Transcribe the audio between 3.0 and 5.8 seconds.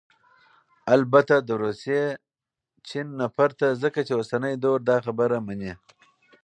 نه پرته، ځكه چې اوسنى دور داخبره مني